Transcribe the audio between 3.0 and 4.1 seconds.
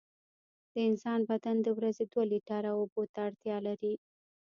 ته اړتیا لري.